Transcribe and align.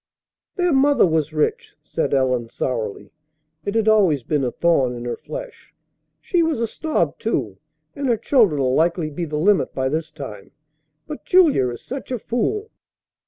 "Their 0.55 0.73
mother 0.73 1.05
was 1.05 1.31
rich," 1.31 1.75
said 1.83 2.11
Ellen 2.11 2.49
sourly. 2.49 3.11
It 3.65 3.75
had 3.75 3.87
always 3.87 4.23
been 4.23 4.43
a 4.43 4.49
thorn 4.49 4.95
in 4.95 5.05
her 5.05 5.15
flesh. 5.15 5.75
"She 6.19 6.41
was 6.41 6.59
a 6.59 6.65
snob, 6.65 7.19
too, 7.19 7.59
and 7.95 8.07
her 8.07 8.17
children'll 8.17 8.73
likely 8.73 9.11
be 9.11 9.25
the 9.25 9.37
limit 9.37 9.75
by 9.75 9.89
this 9.89 10.09
time. 10.09 10.53
But 11.05 11.23
Julia 11.23 11.69
is 11.69 11.83
such 11.85 12.11
a 12.11 12.17
fool!" 12.17 12.71